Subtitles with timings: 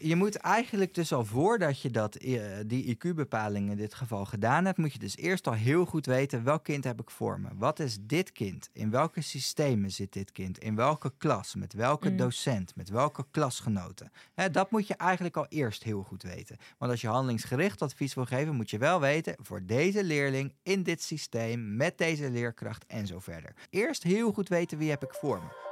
[0.00, 4.64] je moet eigenlijk dus al voordat je dat, eh, die IQ-bepaling in dit geval gedaan
[4.64, 7.48] hebt, moet je dus eerst al heel goed weten welk kind heb ik voor me.
[7.54, 8.68] Wat is dit kind?
[8.72, 10.58] In welke systemen zit dit kind?
[10.58, 11.54] In welke klas?
[11.54, 12.16] Met welke Mm.
[12.16, 12.76] docent?
[12.76, 14.10] Met welke klasgenoten?
[14.34, 16.56] Hè, dat moet je eigenlijk al eerst heel goed weten.
[16.78, 20.82] Want als je handelingsgericht advies wil geven, moet je wel weten voor deze leerling in
[20.82, 23.54] dit systeem, met deze leerkracht en zo verder.
[23.70, 25.65] Eerst heel goed weten wie heb ik voor me.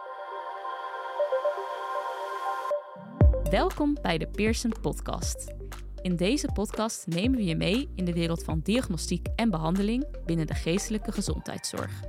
[3.54, 5.54] Welkom bij de Pearson Podcast.
[6.02, 10.46] In deze podcast nemen we je mee in de wereld van diagnostiek en behandeling binnen
[10.46, 12.02] de geestelijke gezondheidszorg.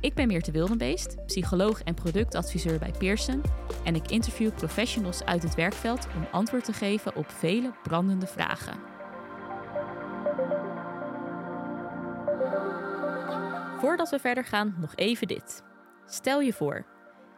[0.00, 3.42] Ik ben Meerte Wildenbeest, psycholoog en productadviseur bij Pearson
[3.84, 8.78] en ik interview professionals uit het werkveld om antwoord te geven op vele brandende vragen.
[13.78, 15.62] Voordat we verder gaan, nog even dit.
[16.06, 16.86] Stel je voor,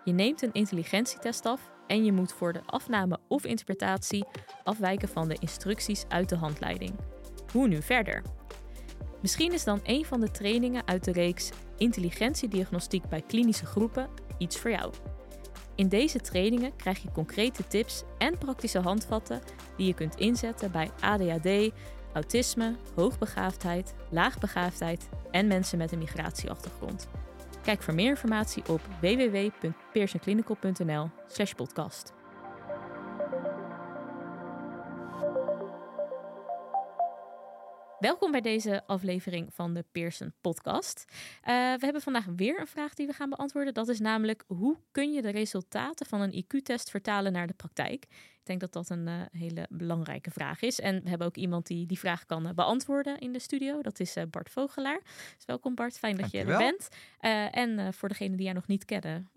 [0.05, 4.25] je neemt een intelligentietest af en je moet voor de afname of interpretatie
[4.65, 6.95] afwijken van de instructies uit de handleiding.
[7.53, 8.23] Hoe nu verder?
[9.23, 14.59] Misschien is dan een van de trainingen uit de reeks Intelligentiediagnostiek bij klinische groepen iets
[14.59, 14.93] voor jou.
[15.75, 19.41] In deze trainingen krijg je concrete tips en praktische handvatten
[19.77, 21.73] die je kunt inzetten bij ADHD,
[22.13, 27.09] autisme, hoogbegaafdheid, laagbegaafdheid en mensen met een migratieachtergrond.
[27.65, 31.11] Kijk voor meer informatie op www.pearsonclinical.nl
[31.57, 32.13] podcast.
[38.05, 41.05] Welkom bij deze aflevering van de Pearson podcast.
[41.09, 43.75] Uh, we hebben vandaag weer een vraag die we gaan beantwoorden.
[43.75, 48.05] Dat is namelijk hoe kun je de resultaten van een IQ-test vertalen naar de praktijk?
[48.05, 50.81] Ik denk dat dat een uh, hele belangrijke vraag is.
[50.81, 53.83] En we hebben ook iemand die die vraag kan uh, beantwoorden in de studio.
[53.83, 55.01] Dat is Bart Vogelaar.
[55.37, 56.61] Dus welkom Bart, fijn dat Dankjewel.
[56.61, 56.77] je er
[57.21, 57.55] bent.
[57.55, 59.31] en voor degenen die jij nog niet kennen,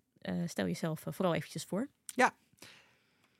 [0.46, 1.88] stel jezelf vooral eventjes voor.
[2.06, 2.34] Ja,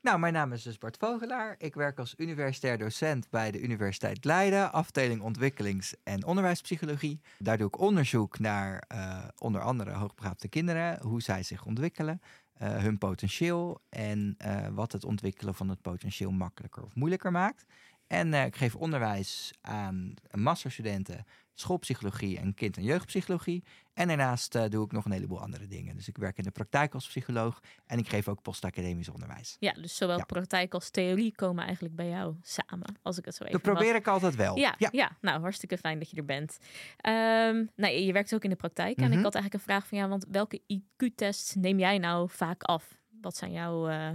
[0.00, 1.54] nou, mijn naam is dus Bart Vogelaar.
[1.58, 7.20] Ik werk als universitair docent bij de Universiteit Leiden, afdeling ontwikkelings- en onderwijspsychologie.
[7.38, 12.20] Daar doe ik onderzoek naar uh, onder andere hoogbegaafde kinderen, hoe zij zich ontwikkelen,
[12.62, 17.64] uh, hun potentieel en uh, wat het ontwikkelen van het potentieel makkelijker of moeilijker maakt.
[18.08, 21.24] En ik geef onderwijs aan masterstudenten
[21.60, 23.64] schoolpsychologie en kind- en jeugdpsychologie.
[23.94, 25.96] En daarnaast uh, doe ik nog een heleboel andere dingen.
[25.96, 29.56] Dus ik werk in de praktijk als psycholoog en ik geef ook postacademisch onderwijs.
[29.60, 30.24] Ja, dus zowel ja.
[30.24, 33.92] praktijk als theorie komen eigenlijk bij jou samen, als ik het zo even Dat probeer
[33.92, 34.00] mag.
[34.00, 34.56] ik altijd wel.
[34.56, 34.88] Ja, ja.
[34.92, 36.58] ja, nou hartstikke fijn dat je er bent.
[37.06, 39.12] Um, nou, je werkt ook in de praktijk mm -hmm.
[39.12, 42.62] en ik had eigenlijk een vraag van jou, want welke IQ-tests neem jij nou vaak
[42.62, 42.96] af?
[43.20, 44.10] Wat zijn jouw uh,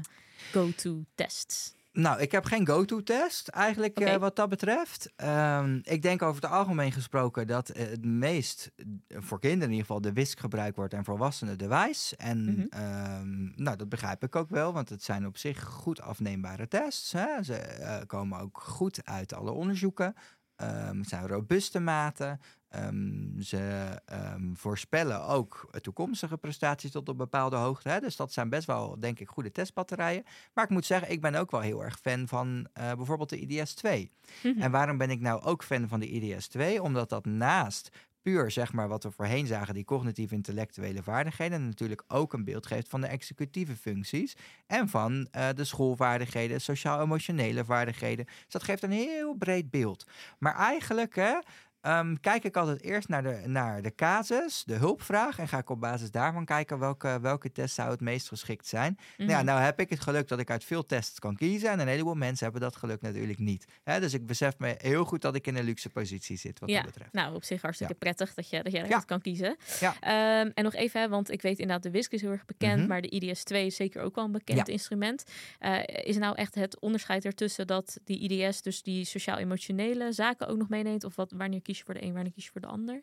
[0.51, 1.73] go-to tests?
[1.93, 4.13] Nou, ik heb geen go-to-test eigenlijk okay.
[4.13, 5.13] uh, wat dat betreft.
[5.23, 8.71] Um, ik denk over het algemeen gesproken dat het meest
[9.07, 12.15] voor kinderen in ieder geval de WISC gebruikt wordt en volwassenen de wijs.
[12.15, 13.21] En mm -hmm.
[13.21, 17.11] um, nou, dat begrijp ik ook wel, want het zijn op zich goed afneembare tests.
[17.11, 17.43] Hè?
[17.43, 20.15] Ze uh, komen ook goed uit alle onderzoeken.
[20.63, 22.39] Um, het zijn robuuste maten.
[22.75, 23.89] Um, ze
[24.33, 27.89] um, voorspellen ook toekomstige prestaties tot op bepaalde hoogte.
[27.89, 27.99] Hè?
[27.99, 30.23] Dus dat zijn best wel, denk ik, goede testbatterijen.
[30.53, 33.39] Maar ik moet zeggen, ik ben ook wel heel erg fan van uh, bijvoorbeeld de
[33.39, 33.89] IDS-2.
[33.89, 34.09] Mm
[34.41, 34.61] -hmm.
[34.61, 36.81] En waarom ben ik nou ook fan van de IDS-2?
[36.81, 37.89] Omdat dat naast
[38.23, 42.65] puur zeg maar wat we voorheen zagen, die cognitieve intellectuele vaardigheden, natuurlijk ook een beeld
[42.65, 44.35] geeft van de executieve functies
[44.67, 48.25] en van uh, de schoolvaardigheden, sociaal-emotionele vaardigheden.
[48.25, 50.05] Dus dat geeft een heel breed beeld.
[50.39, 51.39] Maar eigenlijk hè,
[51.87, 55.39] Um, kijk ik altijd eerst naar de, naar de casus, de hulpvraag.
[55.39, 58.91] En ga ik op basis daarvan kijken welke, welke test zou het meest geschikt zijn.
[58.91, 59.25] Mm -hmm.
[59.25, 61.69] nou, ja, nou heb ik het geluk dat ik uit veel tests kan kiezen.
[61.69, 63.65] En een heleboel mensen hebben dat geluk natuurlijk niet.
[63.83, 66.69] He, dus ik besef me heel goed dat ik in een luxe positie zit wat
[66.69, 67.13] ja, dat betreft.
[67.13, 67.99] Nou, op zich hartstikke Ja.
[67.99, 68.99] prettig dat je, dat je Ja.
[68.99, 69.57] kan kiezen.
[69.79, 69.95] Ja.
[69.99, 72.79] Ehm, en nog even, hè, want ik weet inderdaad, de WISC is heel erg bekend.
[72.79, 72.87] Mhm.
[72.87, 75.23] Maar de IDS-2 is zeker ook wel een bekend instrument.
[75.59, 80.57] Eh, is nou echt het onderscheid ertussen dat die IDS dus die sociaal-emotionele zaken ook
[80.57, 81.03] nog meeneemt?
[81.03, 83.01] Of wat, wanneer kies je voor de een, wanneer kies je voor de ander?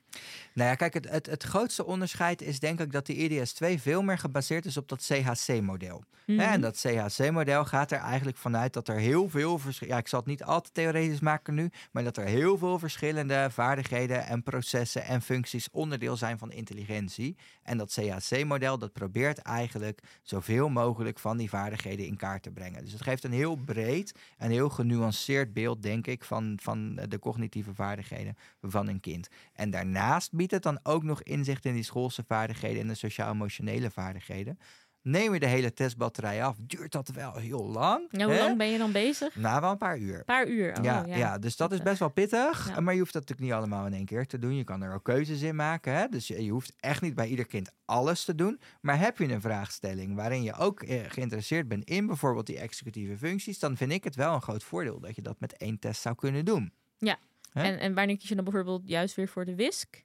[0.54, 4.02] Nou ja, kijk, het, het, het grootste onderscheid is denk ik dat die IDS-2 veel
[4.02, 6.04] meer gebaseerd is op dat CHC-model.
[6.26, 6.40] Mhm.
[6.40, 9.94] En dat CHC-model gaat er eigenlijk vanuit dat er heel veel verschillende...
[9.94, 12.78] Ja, ik zal het niet al te theoretisch maken nu, maar dat er heel veel
[12.78, 17.36] verschillende vaardigheden en processen en functies onderdeel zijn van intelligentie.
[17.62, 22.82] En dat CHC-model, dat probeert eigenlijk zoveel mogelijk van die vaardigheden in kaart te brengen.
[22.84, 27.18] Dus het geeft een heel breed en heel genuanceerd beeld, denk ik, van, van de
[27.18, 29.28] cognitieve vaardigheden van een kind.
[29.52, 33.90] En daarnaast biedt het dan ook nog inzicht in die schoolse vaardigheden en de sociaal-emotionele
[33.90, 34.58] vaardigheden.
[35.02, 38.06] Neem je de hele testbatterij af, duurt dat wel heel lang.
[38.10, 39.36] Ja, hoe lang ben je dan bezig?
[39.36, 40.18] Nou, wel een paar uur.
[40.18, 41.38] Een paar uur, oh, ja, ja.
[41.38, 42.80] dus dat is best wel pittig.
[42.80, 44.56] Maar je hoeft dat natuurlijk niet allemaal in één keer te doen.
[44.56, 45.94] Je kan er ook keuzes in maken.
[45.94, 46.08] Hè?
[46.08, 48.60] Dus je, je hoeft echt niet bij ieder kind alles te doen.
[48.80, 53.18] Maar heb je een vraagstelling waarin je ook eh, geïnteresseerd bent in bijvoorbeeld die executieve
[53.18, 56.00] functies, dan vind ik het wel een groot voordeel dat je dat met één test
[56.00, 56.72] zou kunnen doen.
[56.98, 57.18] Ja,
[57.52, 60.04] en, en wanneer kies je dan bijvoorbeeld juist weer voor de WISC?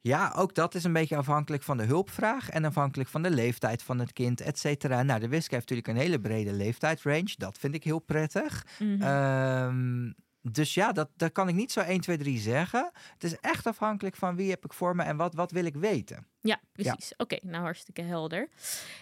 [0.00, 3.82] Ja, ook dat is een beetje afhankelijk van de hulpvraag en afhankelijk van de leeftijd
[3.82, 5.02] van het kind, et cetera.
[5.02, 7.34] Nou, de WISC heeft natuurlijk een hele brede leeftijdsrange.
[7.36, 8.66] Dat vind ik heel prettig.
[8.78, 12.90] Mm dus ja, dat, dat kan ik niet zo 1, 2, 3 zeggen.
[13.12, 15.76] Het is echt afhankelijk van wie heb ik voor me en wat, wat wil ik
[15.76, 16.26] weten.
[16.40, 17.12] Ja, precies.
[17.16, 18.48] Oké, nou hartstikke helder.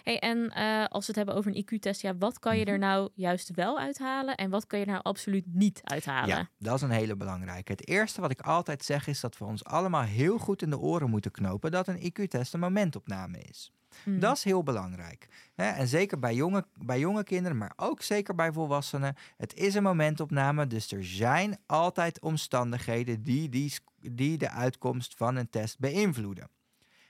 [0.03, 2.77] Hey, en uh, als we het hebben over een IQ-test, ja, wat kan je er
[2.77, 2.87] mhm.
[2.87, 6.27] nou juist wel uithalen en wat kan je er nou absoluut niet uithalen?
[6.27, 7.71] Ja, dat is een hele belangrijke.
[7.71, 10.79] Het eerste wat ik altijd zeg is dat we ons allemaal heel goed in de
[10.79, 13.71] oren moeten knopen dat een IQ-test een momentopname is.
[14.05, 14.19] Mhm.
[14.19, 15.27] Dat is heel belangrijk.
[15.55, 19.15] En zeker bij jonge, bij jonge kinderen, maar ook zeker bij volwassenen.
[19.37, 23.73] Het is een momentopname, dus er zijn altijd omstandigheden die, die,
[24.11, 26.49] die de uitkomst van een test beïnvloeden.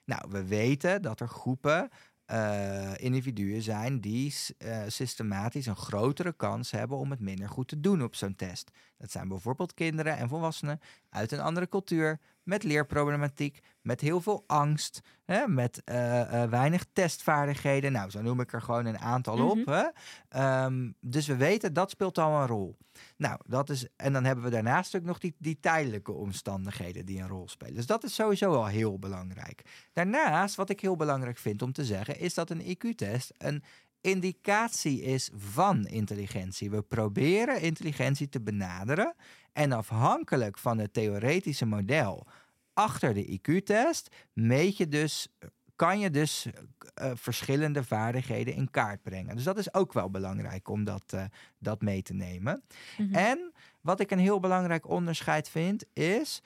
[0.06, 1.90] Nou, we weten dat er groepen
[2.32, 7.80] uh, individuen zijn die uh, systematisch een grotere kans hebben om het minder goed te
[7.80, 8.72] doen op zo'n test.
[8.98, 10.80] Dat zijn bijvoorbeeld kinderen en volwassenen
[11.10, 17.92] uit een andere cultuur, met leerproblematiek, met heel veel angst, hè, met uh, weinig testvaardigheden.
[17.92, 19.66] Nou, zo noem ik er gewoon een aantal op.
[19.66, 19.84] Mhm.
[20.30, 20.64] Hè?
[20.66, 22.78] Um, dus we weten dat speelt al een rol.
[23.18, 27.22] Nou, dat is, en dan hebben we daarnaast ook nog die, die tijdelijke omstandigheden die
[27.22, 27.76] een rol spelen.
[27.76, 29.62] Dus dat is sowieso al heel belangrijk.
[29.94, 33.64] Daarnaast, wat ik heel belangrijk vind om te zeggen, is dat een IQ-test een
[34.02, 36.70] indicatie is van intelligentie.
[36.70, 39.16] We proberen intelligentie te benaderen
[39.54, 42.28] en afhankelijk van het theoretische model
[42.74, 45.28] achter de IQ-test meet je dus
[45.76, 49.36] kan je dus uh, verschillende vaardigheden in kaart brengen.
[49.36, 51.24] Dus dat is ook wel belangrijk om dat, uh,
[51.60, 52.64] dat mee te nemen.
[52.98, 53.16] Mm -hmm.
[53.16, 56.42] En wat ik een heel belangrijk onderscheid vind, is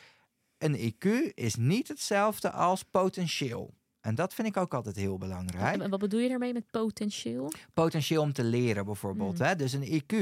[0.58, 3.74] een IQ is niet hetzelfde als potentieel.
[4.02, 5.82] En dat vind ik ook altijd heel belangrijk.
[5.82, 7.52] En wat bedoel je daarmee met potentieel?
[7.74, 9.40] Potentieel om te leren bijvoorbeeld.
[9.40, 9.46] Mm.
[9.46, 9.56] Hè?
[9.56, 10.16] Dus een IQ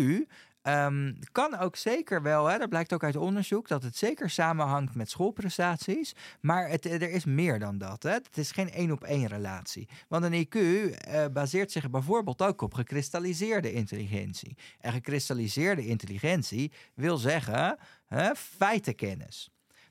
[0.63, 4.95] Um, kan ook zeker wel, hè, dat blijkt ook uit onderzoek, dat het zeker samenhangt
[4.95, 6.15] met schoolprestaties.
[6.41, 8.03] Maar het, er is meer dan dat.
[8.03, 8.09] Hè.
[8.09, 9.89] Het is geen één op één relatie.
[10.07, 14.57] Want een IQ uh, eh, baseert zich bijvoorbeeld ook op gekristalliseerde intelligentie.
[14.79, 17.77] En gekristalliseerde intelligentie wil zeggen
[18.07, 19.49] hè, feitenkennis.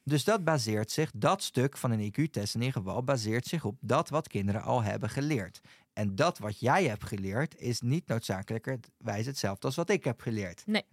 [0.09, 3.77] Dus dat baseert zich, dat stuk van een IQ-test in ieder geval, baseert zich op
[3.81, 5.61] dat wat kinderen al hebben geleerd.
[5.93, 10.63] En dat wat jij hebt geleerd is niet noodzakelijkerwijs hetzelfde als wat ik heb geleerd.
[10.67, 10.85] Nee.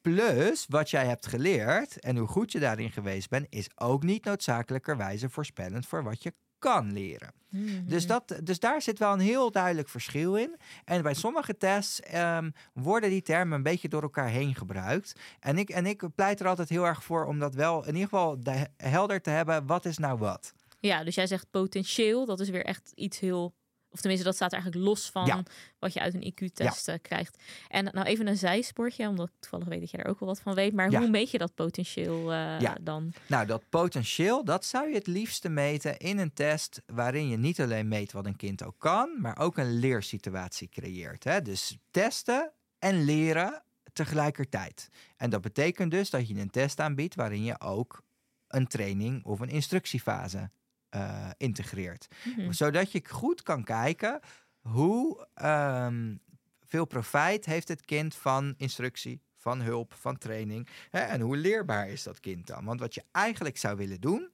[0.00, 4.24] Plus, wat jij hebt geleerd en hoe goed je daarin geweest bent, is ook niet
[4.24, 6.32] noodzakelijkerwijze voorspellend voor wat je
[6.62, 7.32] kan leren.
[7.48, 7.84] Mhm.
[7.84, 10.56] Dus, dat, dus daar zit wel een heel duidelijk verschil in.
[10.84, 15.12] En bij sommige tests ehm, worden die termen een beetje door elkaar heen gebruikt.
[15.40, 18.08] En ik, en ik pleit er altijd heel erg voor om dat wel in ieder
[18.08, 18.38] geval
[18.76, 19.66] helder te hebben.
[19.66, 20.54] Wat is nou wat?
[20.80, 22.26] Ja, dus jij zegt potentieel.
[22.26, 23.54] Dat is weer echt iets heel
[23.92, 25.46] of tenminste, dat staat eigenlijk los van
[25.78, 27.42] wat je uit een IQ-test eh, krijgt.
[27.68, 30.40] En nou even een zijsportje, omdat ik toevallig weet dat je daar ook wel wat
[30.40, 30.72] van weet.
[30.72, 33.12] Maar hoe meet je dat potentieel uh, dan?
[33.26, 37.60] Nou, dat potentieel, dat zou je het liefste meten in een test waarin je niet
[37.60, 41.24] alleen meet wat een kind ook kan, maar ook een leersituatie creëert.
[41.24, 41.42] Hè?
[41.42, 43.62] Dus testen en leren
[43.92, 44.88] tegelijkertijd.
[45.16, 48.02] En dat betekent dus dat je een test aanbiedt waarin je ook
[48.48, 50.50] een training of een instructiefase
[50.94, 52.06] uh, integreert.
[52.24, 52.52] Mhm.
[52.52, 54.20] Zodat je goed kan kijken
[54.60, 56.20] hoe um,
[56.64, 60.68] veel profijt heeft het kind van instructie, van hulp, van training.
[60.90, 62.64] Hè, en hoe leerbaar is dat kind dan?
[62.64, 64.30] Want wat je eigenlijk zou willen doen,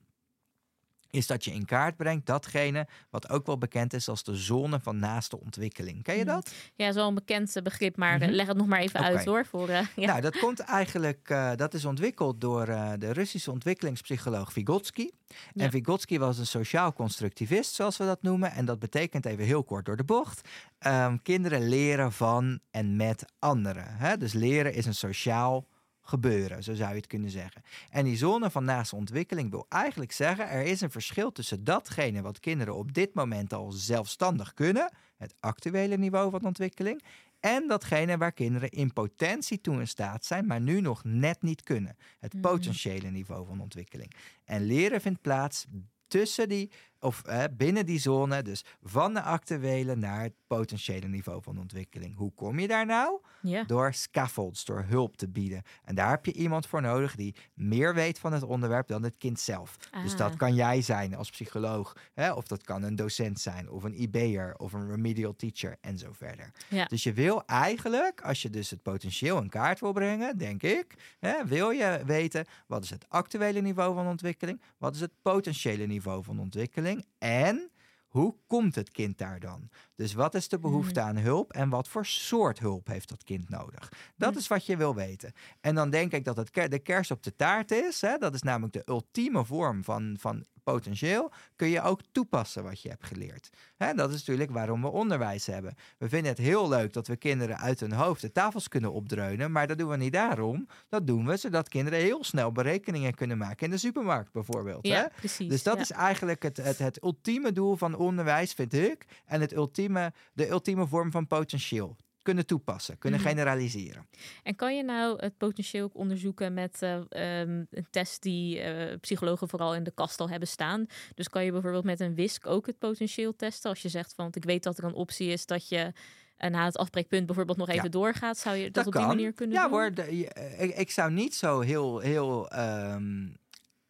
[1.10, 4.80] is dat je in kaart brengt datgene wat ook wel bekend is als de zone
[4.80, 6.02] van naaste ontwikkeling.
[6.02, 6.34] Ken je mhm.
[6.34, 6.52] dat?
[6.74, 9.46] Ja, zo'n bekend begrip, maar mm leg het nog maar even uit hoor.
[9.46, 10.06] Voor, uh, ja.
[10.06, 15.10] Nou, dat komt eigenlijk, uh, dat is ontwikkeld door uh, de Russische ontwikkelingspsycholoog Vygotsky.
[15.54, 18.52] En Vygotsky was een sociaal constructivist, zoals we dat noemen.
[18.52, 20.48] En dat betekent even heel kort door de bocht.
[20.86, 23.96] Um, kinderen leren van en met anderen.
[23.96, 24.16] Hè?
[24.16, 25.66] Dus leren is een sociaal
[26.08, 27.62] gebeuren, zo zou je het kunnen zeggen.
[27.90, 32.22] En die zone van naaste ontwikkeling wil eigenlijk zeggen, er is een verschil tussen datgene
[32.22, 37.02] wat kinderen op dit moment al zelfstandig kunnen, het actuele niveau van ontwikkeling,
[37.40, 41.62] en datgene waar kinderen in potentie toe in staat zijn, maar nu nog net niet
[41.62, 41.96] kunnen.
[42.18, 42.42] Het mhm.
[42.42, 44.14] potentiële niveau van ontwikkeling.
[44.44, 45.66] En leren vindt plaats
[46.08, 47.22] tussen die of
[47.56, 52.16] binnen die zone, dus van de actuele naar het potentiële niveau van ontwikkeling.
[52.16, 53.20] Hoe kom je daar nou?
[53.66, 55.62] Door scaffolds, door hulp te bieden.
[55.84, 59.14] En daar heb je iemand voor nodig die meer weet van het onderwerp dan het
[59.18, 59.76] kind zelf.
[60.02, 60.36] Dus dat Ah.
[60.36, 62.32] kan jij zijn als psycholoog, hè?
[62.32, 66.12] of dat kan een docent zijn, of een IB'er, of een remedial teacher en zo
[66.12, 66.52] verder.
[66.86, 70.94] Dus je wil eigenlijk, als je dus het potentieel in kaart wil brengen, denk ik,
[71.18, 75.86] hè, wil je weten wat is het actuele niveau van ontwikkeling, wat is het potentiële
[75.86, 76.86] niveau van ontwikkeling
[77.18, 77.70] en
[78.08, 79.68] hoe komt het kind daar dan?
[79.94, 83.48] Dus wat is de behoefte aan hulp en wat voor soort hulp heeft dat kind
[83.48, 83.92] nodig?
[84.16, 84.38] Dat Mm.
[84.38, 85.32] is wat je wil weten.
[85.60, 88.00] En dan denk ik dat het de kers op de taart is.
[88.00, 88.16] Hè?
[88.18, 91.30] Dat is namelijk de ultieme vorm van, van potentieel.
[91.56, 93.50] Kun je ook toepassen wat je hebt geleerd.
[93.76, 93.94] Hè?
[93.94, 95.74] Dat is natuurlijk waarom we onderwijs hebben.
[95.98, 99.52] We vinden het heel leuk dat we kinderen uit hun hoofd de tafels kunnen opdreunen.
[99.52, 100.66] Maar dat doen we niet daarom.
[100.88, 104.86] Dat doen we zodat kinderen heel snel berekeningen kunnen maken in de supermarkt bijvoorbeeld.
[104.86, 104.94] hè?
[104.94, 105.48] Ja, precies.
[105.48, 105.80] Dus dat ja.
[105.80, 109.06] is eigenlijk het, het, het ultieme doel van onderwijs, vind ik.
[109.26, 111.96] En het ultieme, de ultieme vorm van potentieel.
[112.22, 113.28] Kunnen toepassen, kunnen Mhm.
[113.28, 114.06] generaliseren.
[114.42, 118.96] En kan je nou het potentieel ook onderzoeken met eh, ehm, een test die eh,
[119.00, 120.86] psychologen vooral in de kast al hebben staan?
[121.14, 123.70] Dus kan je bijvoorbeeld met een WISC ook het potentieel testen?
[123.70, 125.92] Als je zegt van, want ik weet dat er een optie is dat je
[126.36, 127.88] eh, na het afbreekpunt bijvoorbeeld nog even Ja.
[127.90, 128.38] doorgaat.
[128.38, 129.00] Zou je dat, Dat op kan.
[129.02, 129.70] die manier kunnen ja doen?
[129.72, 133.26] hoor, de- eh, ik, ik zou niet zo heel, heel ehm,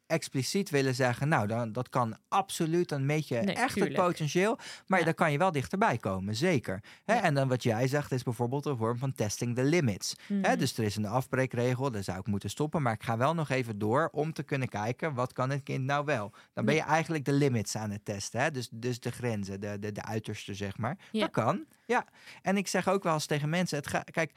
[0.08, 1.28] expliciet willen zeggen...
[1.28, 3.96] nou, dan, dat kan absoluut, dan meet je Nee, echt tuurlijk.
[3.96, 4.58] het potentieel.
[4.86, 5.04] Maar Ja.
[5.04, 6.82] dan kan je wel dichterbij komen, zeker.
[7.04, 7.14] Hè?
[7.14, 7.22] Ja.
[7.22, 10.14] En dan wat jij zegt is bijvoorbeeld een vorm van testing the limits.
[10.26, 10.58] Hè, Mhm.
[10.58, 12.82] dus er is een afbreekregel, daar zou ik moeten stoppen.
[12.82, 15.84] Maar ik ga wel nog even door om te kunnen kijken, wat kan het kind
[15.84, 16.32] nou wel?
[16.52, 18.40] Dan ben je eigenlijk de limits aan het testen.
[18.40, 18.50] Hè?
[18.50, 20.96] Dus, dus de grenzen, de, de, de uiterste, zeg maar.
[21.12, 21.20] Ja.
[21.20, 22.06] Dat kan, ja.
[22.42, 24.32] En ik zeg ook wel eens tegen mensen, het ga, kijk...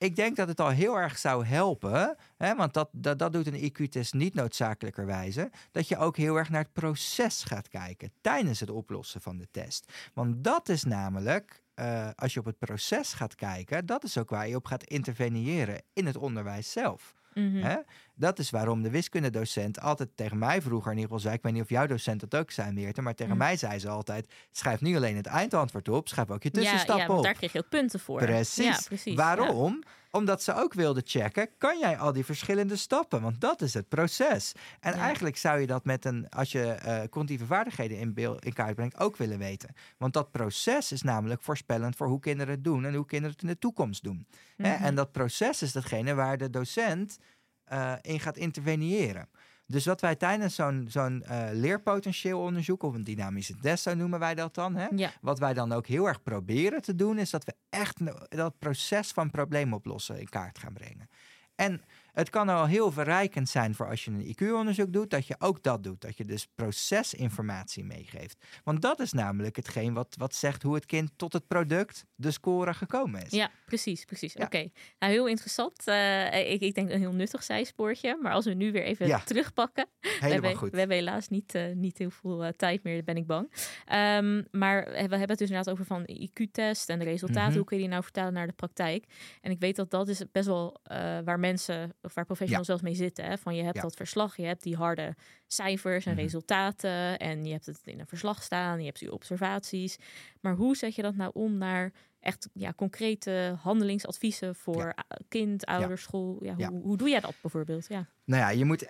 [0.00, 3.46] Ik denk dat het al heel erg zou helpen, hè, want dat, dat, dat doet
[3.46, 8.60] een IQ-test niet noodzakelijkerwijze, dat je ook heel erg naar het proces gaat kijken tijdens
[8.60, 9.92] het oplossen van de test.
[10.14, 14.30] Want dat is namelijk, eh, als je op het proces gaat kijken, dat is ook
[14.30, 17.14] waar je op gaat interveneren in het onderwijs zelf.
[17.40, 17.62] Mhm.
[17.62, 17.76] Hè?
[18.14, 21.52] Dat is waarom de wiskundedocent altijd tegen mij vroeger in ieder geval zei, ik weet
[21.52, 23.38] niet of jouw docent dat ook zei, Meerte, maar tegen Mm.
[23.38, 27.02] mij zei ze altijd, schrijf niet alleen het eindantwoord op, schrijf ook je ja, tussenstappen
[27.02, 27.24] ja, want op.
[27.24, 28.18] daar kreeg je ook punten voor.
[28.18, 28.64] Precies.
[28.64, 29.14] Ja, precies.
[29.46, 29.74] ja.
[30.10, 33.22] Omdat ze ook wilden checken, kan jij al die verschillende stappen?
[33.22, 34.52] Want dat is het proces.
[34.80, 34.98] En Ja.
[35.00, 38.74] eigenlijk zou je dat met een, als je eh cognitieve vaardigheden in, beeld, in kaart
[38.74, 39.74] brengt, ook willen weten.
[39.98, 43.42] Want dat proces is namelijk voorspellend voor hoe kinderen het doen en hoe kinderen het
[43.42, 44.26] in de toekomst doen.
[44.56, 44.68] Mhm.
[44.70, 47.18] En dat proces is datgene waar de docent
[47.64, 49.28] eh, in gaat interveneren.
[49.70, 54.18] Dus wat wij tijdens zo'n zo'n eh, leerpotentieel onderzoek, of een dynamische test, zo noemen
[54.18, 54.86] wij dat dan, hè?
[54.94, 57.98] Ja, Wat wij dan ook heel erg proberen te doen, is dat we echt
[58.28, 61.08] dat proces van probleemoplossen in kaart gaan brengen.
[61.54, 61.82] En
[62.12, 65.62] het kan al heel verrijkend zijn voor als je een IQ-onderzoek doet, dat je ook
[65.62, 66.00] dat doet.
[66.00, 68.44] Dat je dus procesinformatie meegeeft.
[68.64, 72.30] Want dat is namelijk hetgeen wat, wat zegt hoe het kind tot het product, de
[72.30, 73.30] score, gekomen is.
[73.30, 74.32] ja precies, precies.
[74.32, 74.44] Ja.
[74.44, 75.86] Oké, nou heel interessant.
[75.86, 78.18] Eh, ik, ik denk een heel nuttig zijspoortje.
[78.22, 79.18] Maar als we nu weer even Ja.
[79.18, 79.86] terugpakken.
[80.00, 80.70] we, Helemaal hebben, goed.
[80.70, 83.52] we hebben helaas niet, eh, niet heel veel eh, tijd meer, ben ik bang.
[83.84, 87.48] Ehm, maar we hebben het dus inderdaad over van IQ-test en de resultaten.
[87.48, 87.56] Mhm.
[87.56, 89.04] Hoe kun je die nou vertalen naar de praktijk?
[89.40, 90.80] En ik weet dat dat is best wel
[91.24, 93.24] waar mensen of waar professionals zelfs mee zitten.
[93.24, 93.38] Hè?
[93.38, 95.14] Van je hebt dat verslag, je hebt die harde
[95.46, 96.20] cijfers en Mhm.
[96.20, 97.18] resultaten.
[97.18, 99.96] En je hebt het in een verslag staan, je hebt die observaties.
[100.40, 104.94] Maar hoe zet je dat nou om naar echt ja, concrete handelingsadviezen voor
[105.28, 106.38] kind, ouders, school?
[106.44, 106.70] Ja, hoe, Ja.
[106.70, 107.86] hoe doe jij dat bijvoorbeeld?
[107.88, 108.06] Ja.
[108.24, 108.88] Nou ja, je moet,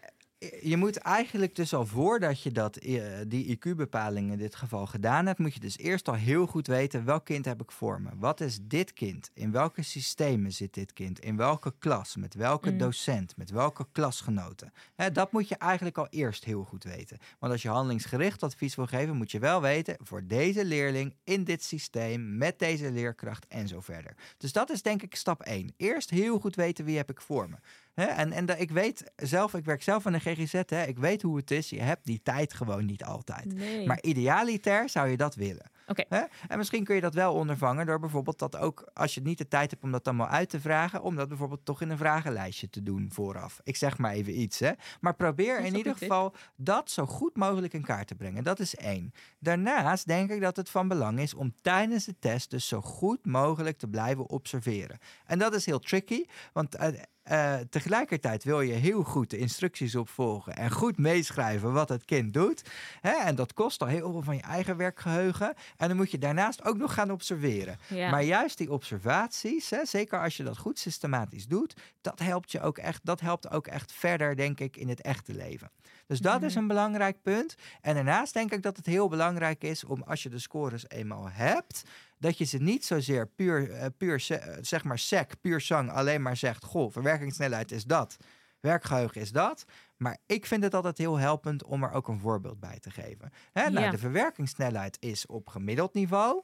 [0.61, 5.27] je moet eigenlijk dus al voordat je dat, eh, die IQ-bepaling in dit geval gedaan
[5.27, 8.11] hebt, moet je dus eerst al heel goed weten welk kind heb ik voor me.
[8.19, 9.31] Wat is dit kind?
[9.35, 11.19] In welke systemen zit dit kind?
[11.21, 12.17] In welke klas?
[12.17, 12.79] Met welke Mm.
[12.79, 13.37] docent?
[13.37, 14.73] Met welke klasgenoten?
[15.13, 17.19] Dat moet je eigenlijk al eerst heel goed weten.
[17.39, 21.45] Want als je handelingsgericht advies wil geven, moet je wel weten voor deze leerling in
[21.45, 24.17] dit systeem met deze leerkracht en zo verder.
[24.37, 25.73] Dus dat is denk ik stap 1.
[25.77, 27.57] Eerst heel goed weten wie heb ik voor me.
[27.95, 31.23] Hè, en en ik weet zelf, ik werk zelf aan de GGZ, hè, ik weet
[31.23, 31.71] hoe het is.
[31.71, 33.55] Je hebt die tijd gewoon niet altijd.
[33.55, 33.87] Nee.
[33.87, 35.71] Maar idealiter zou je dat willen.
[35.91, 36.05] Oké.
[36.09, 36.23] Hè?
[36.49, 39.49] En misschien kun je dat wel ondervangen door bijvoorbeeld dat ook, als je niet de
[39.49, 42.71] tijd hebt om dat allemaal uit te vragen, om dat bijvoorbeeld toch in een vragenlijstje
[42.71, 43.61] te doen vooraf.
[43.65, 44.71] Ik zeg maar even iets, hè.
[45.01, 48.45] Maar probeer in een ieder geval dat zo goed mogelijk in kaart te brengen.
[48.45, 49.13] Dat is één.
[49.39, 53.27] Daarnaast denk ik dat het van belang is om tijdens de test dus zo goed
[53.27, 54.99] mogelijk te blijven observeren.
[55.27, 56.89] En dat is heel tricky, want eh,
[57.25, 62.35] Uh, tegelijkertijd wil je heel goed de instructies opvolgen en goed meeschrijven wat het kind
[62.35, 62.63] doet.
[63.01, 63.11] Hè?
[63.11, 65.55] En dat kost al heel veel van je eigen werkgeheugen.
[65.77, 67.79] En dan moet je daarnaast ook nog gaan observeren.
[67.89, 72.61] Maar juist die observaties, hè, zeker als je dat goed systematisch doet, dat helpt je
[72.61, 75.71] ook echt, dat helpt ook echt verder, denk ik, in het echte leven.
[76.11, 76.63] Dus dat is mhm.
[76.63, 77.55] een belangrijk punt.
[77.81, 81.31] En daarnaast denk ik dat het heel belangrijk is om als je de scores eenmaal
[81.31, 81.83] hebt,
[82.19, 86.23] dat je ze niet zozeer puur, uh, puur eh, zeg maar sec, puur zang, alleen
[86.23, 88.17] maar zegt, goh, verwerkingssnelheid is dat,
[88.61, 89.65] werkgeheugen is dat.
[89.97, 93.31] Maar ik vind het altijd heel helpend om er ook een voorbeeld bij te geven.
[93.53, 96.43] Hè, nou, de verwerkingssnelheid is op gemiddeld niveau.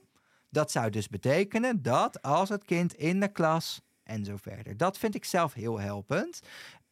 [0.50, 4.76] Dat zou dus betekenen dat als het kind in de klas en zo verder.
[4.76, 6.40] Dat vind ik zelf heel helpend.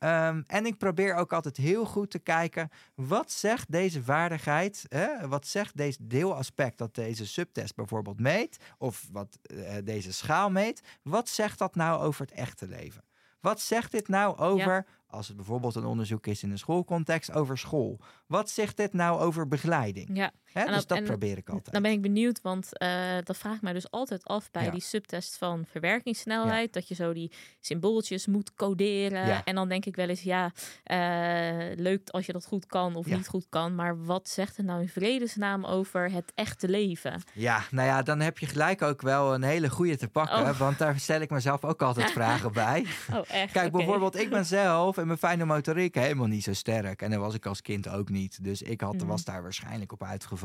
[0.04, 5.28] Ehm, en ik probeer ook altijd heel goed te kijken, wat zegt deze vaardigheid, hè?
[5.28, 10.82] wat zegt deze deelaspect dat deze subtest bijvoorbeeld meet, of wat uh, deze schaal meet,
[11.02, 13.04] wat zegt dat nou over het echte leven?
[13.40, 17.58] Wat zegt dit nou over als het bijvoorbeeld een onderzoek is in een schoolcontext over
[17.58, 18.00] school.
[18.26, 20.16] Wat zegt dit nou over begeleiding?
[20.16, 20.32] Ja.
[20.54, 21.72] Hè, dus dat probeer ik altijd.
[21.72, 25.36] Dan ben ik benieuwd, want uh, dat vraagt mij dus altijd af bij die subtest
[25.36, 26.72] van verwerkingssnelheid.
[26.72, 29.44] Dat je zo die symbooltjes moet coderen.
[29.44, 33.06] En dan denk ik wel eens, ja, uh, leuk als je dat goed kan of
[33.06, 33.74] niet goed kan.
[33.74, 37.22] Maar wat zegt het nou in vredesnaam over het echte leven?
[37.32, 40.40] Ja, nou ja, dan heb je gelijk ook wel een hele goede te pakken.
[40.40, 40.58] Oh.
[40.58, 42.86] Want daar stel ik mezelf ook altijd vragen bij.
[43.12, 43.52] Oh, echt?
[43.52, 47.02] Kijk, bijvoorbeeld, ik ben zelf mijn fijne motoriek helemaal niet zo sterk.
[47.02, 48.44] En dat was ik als kind ook niet.
[48.44, 49.06] Dus ik had, mhm.
[49.06, 50.43] was daar waarschijnlijk op uitgevallen.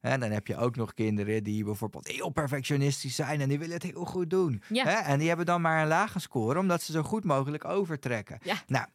[0.00, 3.74] En dan heb je ook nog kinderen die bijvoorbeeld heel perfectionistisch zijn en die willen
[3.74, 4.62] het heel goed doen.
[4.68, 5.04] Ja.
[5.04, 8.38] En die hebben dan maar een lage score omdat ze zo goed mogelijk overtrekken.
[8.42, 8.62] Ja.
[8.66, 8.86] Nou,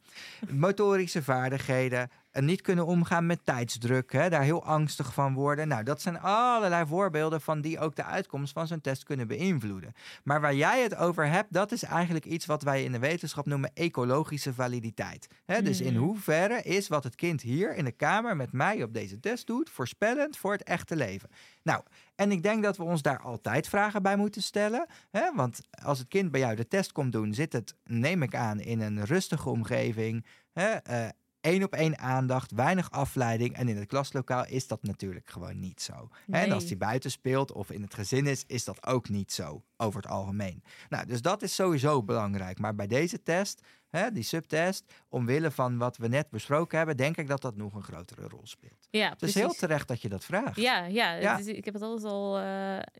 [0.50, 5.68] motorische vaardigheden, en niet kunnen omgaan met tijdsdruk, hè, daar heel angstig van worden.
[5.68, 9.92] Nou, dat zijn allerlei voorbeelden van die ook de uitkomst van zo'n test kunnen beïnvloeden.
[10.24, 13.46] Maar waar jij het over hebt, dat is eigenlijk iets wat wij in de wetenschap
[13.46, 15.28] noemen ecologische validiteit.
[15.44, 16.04] Hè, Dus in hmm.
[16.04, 19.70] hoeverre is wat het kind hier in de kamer met mij op deze test doet
[19.70, 21.28] voorspellend voor het echte leven?
[21.62, 21.82] Nou,
[22.14, 24.86] en ik denk dat we ons daar altijd vragen bij moeten stellen.
[25.10, 25.34] Hè?
[25.34, 28.60] Want als het kind bij jou de test komt doen, zit het, neem ik aan,
[28.60, 30.26] in een rustige omgeving.
[30.52, 30.76] Hè?
[30.90, 31.08] Uh,
[31.42, 33.56] één op één aandacht, weinig afleiding.
[33.56, 36.08] En in het klaslokaal is dat natuurlijk gewoon niet zo.
[36.30, 39.64] En als hij buiten speelt of in het gezin is, is dat ook niet zo
[39.76, 40.62] over het algemeen.
[40.88, 42.58] Nou, dus dat is sowieso belangrijk.
[42.58, 47.16] Maar bij deze test, hè, die subtest, omwille van wat we net besproken hebben, denk
[47.16, 48.88] ik dat dat nog een grotere rol speelt.
[48.90, 50.56] Ja, het is heel terecht dat je dat vraagt.
[50.56, 51.38] Ja, ja, ja.
[51.38, 52.44] ik heb het altijd al, uh,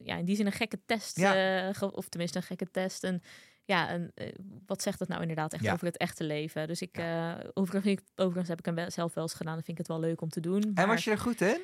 [0.04, 1.68] ja, in die zin een gekke test, ja.
[1.68, 3.04] uh, of tenminste een gekke test.
[3.04, 3.22] En
[3.64, 4.28] ja, en uh,
[4.66, 6.66] wat zegt dat nou inderdaad echt over het echte leven?
[6.66, 7.42] Dus ik, ja.
[7.42, 10.00] uh, overigens, overigens, heb ik hem zelf wel eens gedaan en vind ik het wel
[10.00, 10.70] leuk om te doen.
[10.74, 10.84] Maar...
[10.84, 11.60] En was je er goed in?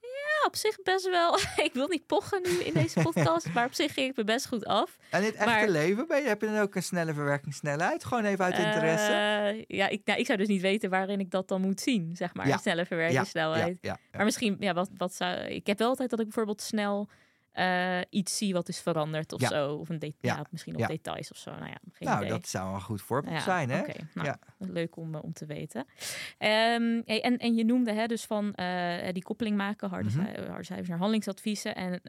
[0.00, 1.38] Ja, op zich best wel.
[1.68, 4.46] ik wil niet pochen nu in deze podcast, maar op zich ging ik me best
[4.46, 4.96] goed af.
[5.10, 5.68] En in het echte maar...
[5.68, 8.04] leven ben je, heb je dan ook een snelle verwerkingssnelheid?
[8.04, 9.12] Gewoon even uit interesse?
[9.12, 12.16] Uh, ja, ik, nou, ik zou dus niet weten waarin ik dat dan moet zien,
[12.16, 12.46] zeg maar.
[12.46, 12.56] Ja.
[12.56, 13.78] Snelle verwerkingssnelheid.
[14.12, 15.38] Maar misschien, ja, wat, wat zou...
[15.38, 17.08] Ik heb wel altijd dat ik bijvoorbeeld snel
[17.54, 19.74] uh, iets zie wat is veranderd of zo.
[19.74, 20.46] Of een detail, ja.
[20.50, 21.50] misschien op details of zo.
[21.50, 23.80] Nou ja, geen nou, dat zou een goed voorbeeld zijn, hè?
[23.80, 24.06] Okay.
[24.14, 24.38] Nou, ja.
[24.58, 25.80] Leuk om, uh, om te weten.
[25.80, 30.14] Um, hey, en, en je noemde hè, dus van uh, die koppeling maken, harde, mm
[30.14, 30.46] -hmm.
[30.46, 31.74] harde cijfers naar handelingsadviezen.
[31.74, 32.00] En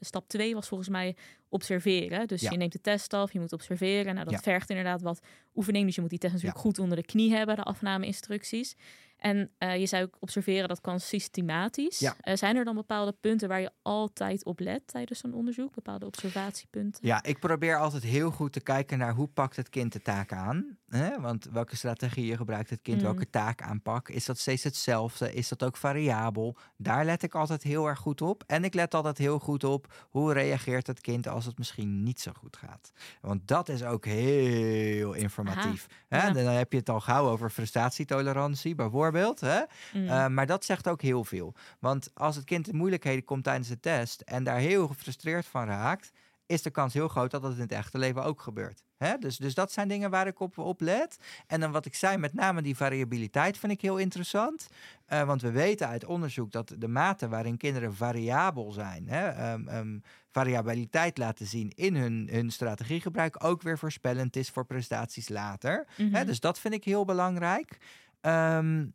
[0.00, 1.16] stap 2 was volgens mij
[1.48, 2.26] observeren.
[2.26, 4.14] Dus je neemt de test af, je moet observeren.
[4.14, 5.20] Nou, dat vergt inderdaad wat
[5.54, 5.86] oefening.
[5.86, 8.76] Dus je moet die test natuurlijk goed onder de knie hebben, de afname-instructies.
[9.22, 11.98] En uh, je zou ook observeren dat kan systematisch.
[11.98, 12.16] Ja.
[12.24, 15.74] Uh, zijn er dan bepaalde punten waar je altijd op let tijdens zo'n onderzoek?
[15.74, 17.06] Bepaalde observatiepunten?
[17.06, 20.32] Ja, ik probeer altijd heel goed te kijken naar hoe pakt het kind de taak
[20.32, 20.78] aan.
[20.88, 21.20] Hè?
[21.20, 22.96] Want welke strategieën gebruikt het kind?
[22.96, 23.02] Mm.
[23.02, 24.08] Welke taak aanpak?
[24.08, 25.34] Is dat steeds hetzelfde?
[25.34, 26.56] Is dat ook variabel?
[26.76, 28.44] Daar let ik altijd heel erg goed op.
[28.46, 32.20] En ik let altijd heel goed op hoe reageert het kind als het misschien niet
[32.20, 32.92] zo goed gaat.
[33.20, 35.86] Want dat is ook heel informatief.
[36.08, 36.32] Hè?
[36.32, 39.60] Dan heb je het al gauw over frustratietolerantie bijvoorbeeld Hè?
[39.92, 40.08] Mm.
[40.08, 41.54] Eh, maar dat zegt ook heel veel.
[41.78, 45.66] Want als het kind in moeilijkheden komt tijdens de test en daar heel gefrustreerd van
[45.66, 46.12] raakt,
[46.46, 48.84] is de kans heel groot dat dat in het echte leven ook gebeurt.
[48.96, 49.18] Hè?
[49.18, 51.18] Dus, dus dat zijn dingen waar ik op, op let.
[51.46, 54.68] En dan wat ik zei, met name die variabiliteit vind ik heel interessant.
[55.08, 59.68] Uh, want we weten uit onderzoek dat de mate waarin kinderen variabel zijn, hè, um,
[59.68, 65.86] um, variabiliteit laten zien in hun, hun strategiegebruik, ook weer voorspellend is voor prestaties later.
[65.96, 66.04] hè?
[66.04, 66.26] Mhm.
[66.26, 67.78] Dus dat vind ik heel belangrijk.
[68.20, 68.94] Um,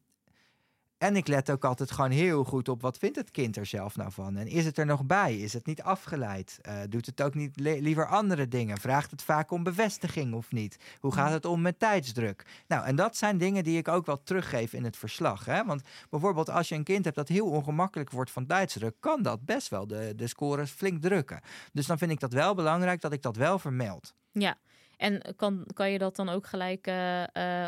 [0.98, 3.96] en ik let ook altijd gewoon heel goed op wat vindt het kind er zelf
[3.96, 4.38] nou van.
[4.38, 5.38] En is het er nog bij?
[5.38, 6.60] Is het niet afgeleid?
[6.62, 8.78] Uh, doet het ook niet liever andere dingen?
[8.78, 10.78] Vraagt het vaak om bevestiging of niet?
[11.00, 12.64] Hoe gaat het om met tijdsdruk?
[12.68, 15.46] Nou, en dat zijn dingen die ik ook wel teruggeef in het verslag.
[15.46, 15.66] Hè?
[15.66, 19.46] Want bijvoorbeeld als je een kind hebt dat heel ongemakkelijk wordt van tijdsdruk, kan dat
[19.46, 21.42] best wel de, de scores flink drukken.
[21.74, 24.14] Dus dan vind ik dat wel belangrijk dat ik dat wel vermeld.
[24.32, 24.58] Ja,
[24.98, 26.92] En kan, kan je dat dan ook gelijk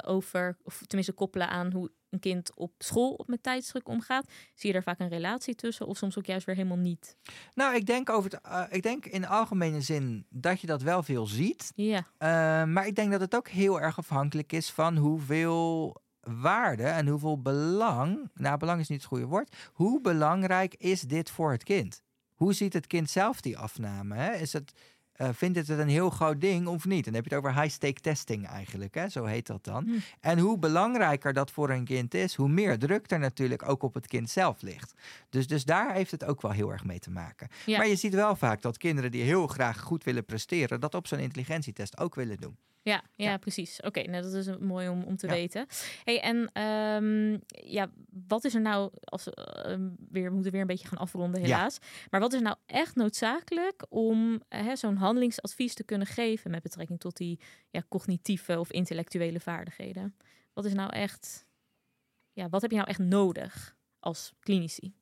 [0.06, 4.26] over, of tenminste koppelen aan hoe een kind op school op met tijdsdruk omgaat?
[4.56, 7.18] Zie je daar vaak een relatie tussen of soms ook juist weer helemaal niet?
[7.54, 11.04] Nou, ik denk, over het, uh, ik denk in algemene zin dat je dat wel
[11.04, 11.72] veel ziet.
[11.76, 11.98] Ja.
[11.98, 17.08] Uh, maar ik denk dat het ook heel erg afhankelijk is van hoeveel waarde en
[17.08, 21.64] hoeveel belang, nou belang is niet het goede woord, hoe belangrijk is dit voor het
[21.64, 22.02] kind?
[22.34, 24.16] Hoe ziet het kind zelf die afname?
[24.16, 24.34] Hè?
[24.34, 24.72] Is het,
[25.22, 27.06] uh, vindt het een heel groot ding of niet?
[27.06, 29.10] En dan heb je het over high-stake testing eigenlijk, hè?
[29.10, 29.86] zo heet dat dan.
[29.86, 30.00] Hm.
[30.20, 33.94] En hoe belangrijker dat voor een kind is, hoe meer druk er natuurlijk ook op
[33.94, 34.94] het kind zelf ligt.
[35.30, 37.48] Dus, dus daar heeft het ook wel heel erg mee te maken.
[37.66, 41.08] Maar je ziet wel vaak dat kinderen die heel graag goed willen presteren, dat op
[41.08, 42.58] zo'n intelligentietest ook willen doen.
[42.82, 43.82] Ja, ja, precies.
[43.82, 45.68] Oké, nou, dat is mooi om, om te weten.
[46.04, 47.90] Hey, en um, ja,
[48.28, 49.34] wat is er nou, als uh,
[50.10, 51.80] weer, we moeten weer een beetje gaan afronden helaas.
[52.10, 57.00] Maar wat is nou echt noodzakelijk om uh, zo'n handelingsadvies te kunnen geven met betrekking
[57.00, 60.16] tot die ja, cognitieve of intellectuele vaardigheden?
[60.54, 61.46] Wat is nou echt,
[62.34, 64.94] ja, wat heb je nou echt nodig als klinici?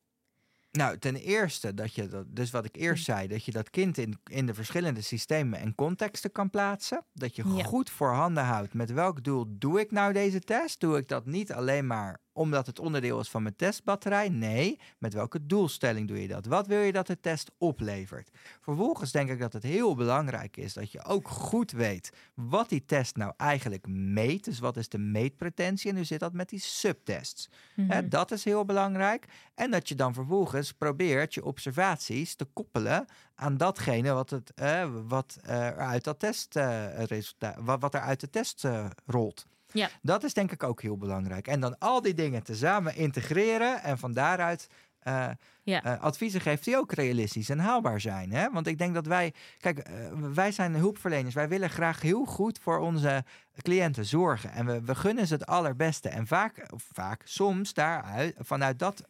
[0.72, 3.98] Nou, ten eerste dat je dat, dus wat ik eerst zei, dat je dat kind
[3.98, 7.06] in, in de verschillende systemen en contexten kan plaatsen.
[7.14, 10.80] Dat je goed voorhanden houdt met welk doel doe ik nou deze test?
[10.80, 14.30] Doe ik dat niet alleen maar omdat het onderdeel is van mijn testbatterij?
[14.30, 16.46] Nee, met welke doelstelling doe je dat?
[16.46, 18.30] Wat wil je dat de test oplevert?
[18.62, 22.86] Vervolgens denk ik dat het heel belangrijk is dat je ook goed weet wat die
[22.86, 24.44] test nou eigenlijk meet.
[24.44, 25.90] Dus wat is de meetpretentie?
[25.90, 27.50] En hoe zit dat met die subtests?
[27.76, 29.26] Mm dat is heel belangrijk.
[29.56, 34.90] En dat je dan vervolgens probeert je observaties te koppelen aan datgene wat, het, uh,
[35.08, 39.46] wat er uit dat testresultaat, uh, wat, wat er uit de test eh, rolt.
[39.72, 39.90] Ja.
[40.02, 41.48] Dat is denk ik ook heel belangrijk.
[41.48, 44.68] En dan al die dingen tezamen integreren en van daaruit
[45.08, 45.30] uh,
[45.64, 45.86] ja.
[45.86, 48.32] uh, adviezen geeft die ook realistisch en haalbaar zijn.
[48.32, 48.52] Hè?
[48.52, 49.96] Want ik denk dat wij, kijk, uh,
[50.34, 51.34] wij zijn hulpverleners.
[51.34, 53.24] Wij willen graag heel goed voor onze
[53.62, 54.52] cliënten zorgen.
[54.52, 56.10] En we, we gunnen ze het allerbeste.
[56.10, 59.04] En vaak, vaak soms daaruit, vanuit dat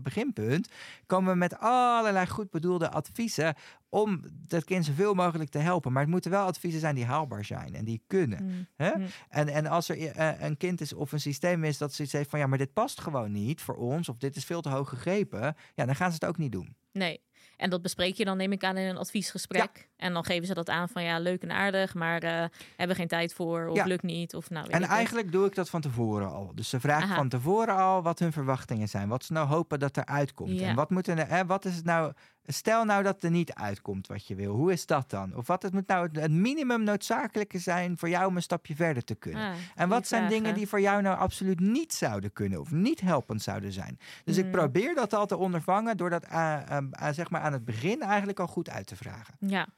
[0.00, 0.68] beginpunt,
[1.06, 3.54] komen we met allerlei goed bedoelde adviezen
[3.88, 5.92] om dat kind zoveel mogelijk te helpen.
[5.92, 8.44] Maar het moeten wel adviezen zijn die haalbaar zijn en die kunnen.
[8.44, 8.66] Mm.
[8.76, 8.96] Hè?
[8.96, 9.06] Mm.
[9.28, 12.38] En, en als er een kind is of een systeem is dat zoiets heeft van
[12.38, 15.56] ja, maar dit past gewoon niet voor ons, of dit is veel te hoog gegrepen,
[15.74, 16.76] ja, dan gaan ze het ook niet doen.
[16.92, 17.20] Nee.
[17.56, 19.88] En dat bespreek je dan, neem ik aan, in een adviesgesprek.
[19.96, 22.44] En dan geven ze dat aan van ja, leuk en aardig, maar uh,
[22.76, 24.34] hebben geen tijd voor of lukt niet.
[24.34, 26.52] Of, nou, en eigenlijk doe ik dat van tevoren al.
[26.54, 29.08] Dus ze vragen van tevoren al wat hun verwachtingen zijn.
[29.08, 30.60] Wat ze nou hopen dat er uitkomt.
[30.60, 32.12] En wat, moeten, hè, wat is het nou
[32.46, 34.54] Stel nou dat er niet uitkomt wat je wil.
[34.54, 35.36] Hoe is dat dan?
[35.36, 39.04] Of wat het moet nou het minimum noodzakelijke zijn voor jou om een stapje verder
[39.04, 39.42] te kunnen?
[39.42, 43.00] Ah, en wat zijn dingen die voor jou nou absoluut niet zouden kunnen of niet
[43.00, 43.98] helpend zouden zijn?
[44.24, 44.50] Dus ik mm.
[44.50, 46.68] probeer dat al te ondervangen door dat uh,
[47.10, 49.34] zeg maar aan het begin eigenlijk al goed uit te vragen.
[49.40, 49.68] Ja,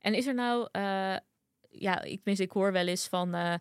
[0.00, 1.16] en is er nou, uh,
[1.70, 3.54] ja, ik, ik hoor wel eens van uh,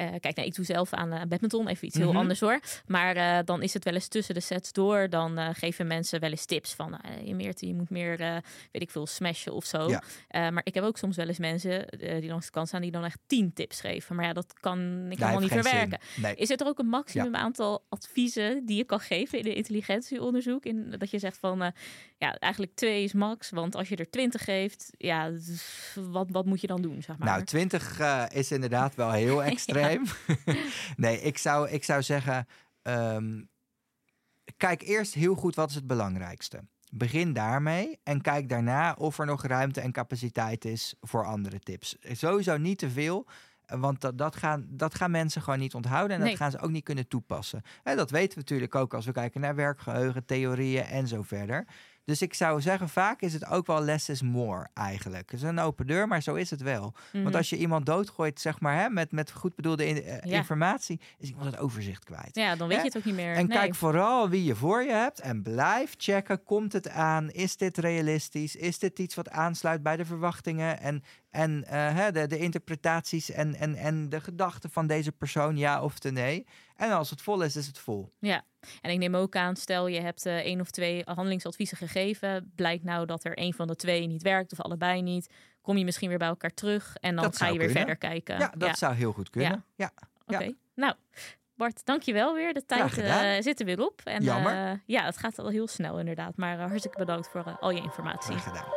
[0.00, 2.16] uh, kijk, nou, ik doe zelf aan uh, badminton, even iets heel mhm.
[2.16, 2.60] anders hoor.
[2.86, 5.08] Maar uh, dan is het wel eens tussen de sets door.
[5.10, 8.18] Dan geven mensen wel eens tips van, je, meert, je moet meer,
[8.72, 9.88] weet ik veel, smashen of zo.
[9.88, 10.02] Ja.
[10.50, 13.04] maar ik heb ook soms wel eens mensen die langs de kant staan, die dan
[13.04, 14.16] echt tien tips geven.
[14.16, 15.98] Maar ja, dat kan ik helemaal niet verwerken.
[16.16, 16.34] Nee.
[16.34, 20.64] Is het er ook een maximum aantal adviezen die je kan geven in de intelligentieonderzoek?
[20.64, 21.72] In, dat je zegt van,
[22.18, 23.50] ja, eigenlijk twee is max.
[23.50, 25.32] Want als je er twintig geeft, ja,
[25.94, 27.28] wat, wat moet je dan doen, zeg maar?
[27.28, 28.00] Nou, twintig
[28.32, 30.04] is inderdaad wel heel extreem.
[30.96, 32.46] nee, ik zou, ik zou zeggen,
[32.82, 33.48] um,
[34.56, 36.60] kijk eerst heel goed wat is het belangrijkste.
[36.90, 41.96] Begin daarmee en kijk daarna of er nog ruimte en capaciteit is voor andere tips.
[42.00, 43.26] Sowieso niet te veel,
[43.66, 46.70] want dat, dat, gaan, dat gaan mensen gewoon niet onthouden en dat gaan ze ook
[46.70, 47.62] niet kunnen toepassen.
[47.82, 51.66] En dat weten we natuurlijk ook als we kijken naar werkgeheugen, theorieën en zo verder.
[52.08, 55.30] Dus ik zou zeggen, vaak is het ook wel less is more eigenlijk.
[55.30, 56.94] Het is een open deur, maar zo is het wel.
[57.12, 57.36] Want mhm.
[57.36, 61.46] als je iemand doodgooit, zeg maar, hè, met, met goed bedoelde eh, informatie, is iemand
[61.46, 62.30] het overzicht kwijt.
[62.32, 63.34] Ja, dan weet je het ook niet meer.
[63.34, 67.30] En kijk vooral wie je voor je hebt en blijf checken, komt het aan?
[67.30, 68.56] Is dit realistisch?
[68.56, 73.54] Is dit iets wat aansluit bij de verwachtingen en, en uh, de, de interpretaties en,
[73.54, 76.46] en, en de gedachten van deze persoon, ja of nee?
[76.78, 78.12] En als het vol is, is het vol.
[78.18, 78.44] Ja,
[78.80, 82.52] en ik neem ook aan, stel je hebt uh, één of twee handelingsadviezen gegeven.
[82.54, 85.32] Blijkt nou dat er één van de twee niet werkt of allebei niet.
[85.60, 88.38] Kom je misschien weer bij elkaar terug en dan ga je weer verder kijken.
[88.38, 89.64] Ja, dat zou heel goed kunnen.
[89.76, 89.90] Ja.
[90.26, 90.36] ja.
[90.36, 90.94] Oké, nou
[91.56, 92.54] Bart, dankjewel weer.
[92.54, 94.00] De tijd uh, zit er weer op.
[94.04, 94.54] En, Jammer.
[94.54, 96.36] Uh, ja, het gaat al heel snel inderdaad.
[96.36, 98.36] Maar hartstikke bedankt voor al je informatie.
[98.36, 98.72] Graag gedaan.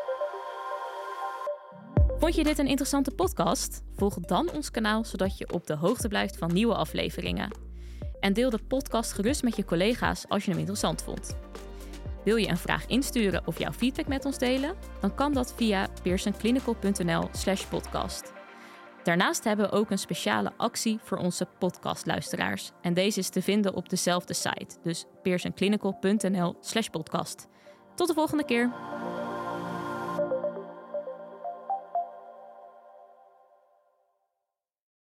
[2.19, 3.81] Vond je dit een interessante podcast?
[3.95, 7.70] Volg dan ons kanaal zodat je op de hoogte blijft van nieuwe afleveringen.
[8.21, 11.37] En deel de podcast gerust met je collega's als je hem interessant vond.
[12.23, 14.75] Wil je een vraag insturen of jouw feedback met ons delen?
[14.99, 18.33] Dan kan dat via pearsonclinical.nl/podcast.
[19.03, 22.71] Daarnaast hebben we ook een speciale actie voor onze podcastluisteraars.
[22.81, 27.47] En deze is te vinden op dezelfde site, dus pearsonclinical.nl/podcast.
[27.95, 28.71] Tot de volgende keer.